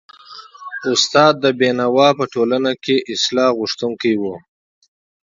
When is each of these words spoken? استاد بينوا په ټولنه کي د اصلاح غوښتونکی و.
استاد 0.91 1.35
بينوا 1.59 2.09
په 2.19 2.25
ټولنه 2.33 2.71
کي 2.83 2.95
د 3.01 3.05
اصلاح 3.13 3.49
غوښتونکی 3.57 4.13
و. 4.21 4.23